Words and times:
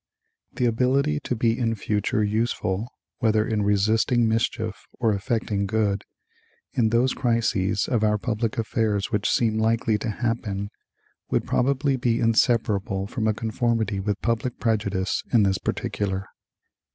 The 0.53 0.65
ability 0.65 1.19
to 1.19 1.35
be 1.35 1.59
in 1.59 1.75
future 1.75 2.23
useful, 2.23 2.87
whether 3.19 3.47
in 3.47 3.61
resisting 3.61 4.27
mischief 4.27 4.87
or 4.93 5.13
effecting 5.13 5.67
good, 5.67 6.05
in 6.73 6.89
those 6.89 7.13
crises 7.13 7.87
of 7.87 8.03
our 8.03 8.17
public 8.17 8.57
affairs 8.57 9.11
which 9.11 9.29
seem 9.29 9.59
likely 9.59 9.99
to 9.99 10.09
happen 10.09 10.71
would 11.29 11.45
probably 11.45 11.97
be 11.97 12.19
inseparable 12.19 13.05
from 13.05 13.27
a 13.27 13.33
conformity 13.35 13.99
with 13.99 14.19
public 14.23 14.57
prejudice 14.59 15.21
in 15.31 15.43
this 15.43 15.59
particular." 15.59 16.25